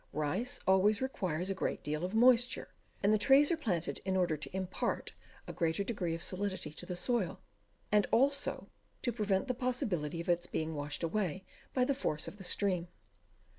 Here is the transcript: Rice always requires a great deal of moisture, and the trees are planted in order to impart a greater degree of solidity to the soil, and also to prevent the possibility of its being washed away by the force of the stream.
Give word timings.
Rice 0.13 0.59
always 0.65 0.99
requires 0.99 1.51
a 1.51 1.53
great 1.53 1.83
deal 1.83 2.03
of 2.03 2.15
moisture, 2.15 2.69
and 3.03 3.13
the 3.13 3.19
trees 3.19 3.51
are 3.51 3.55
planted 3.55 3.99
in 4.03 4.17
order 4.17 4.35
to 4.35 4.49
impart 4.57 5.13
a 5.45 5.53
greater 5.53 5.83
degree 5.83 6.15
of 6.15 6.23
solidity 6.23 6.71
to 6.73 6.87
the 6.87 6.95
soil, 6.95 7.39
and 7.91 8.07
also 8.11 8.67
to 9.03 9.13
prevent 9.13 9.47
the 9.47 9.53
possibility 9.53 10.19
of 10.19 10.27
its 10.27 10.47
being 10.47 10.73
washed 10.73 11.03
away 11.03 11.45
by 11.75 11.85
the 11.85 11.93
force 11.93 12.27
of 12.27 12.39
the 12.39 12.43
stream. 12.43 12.87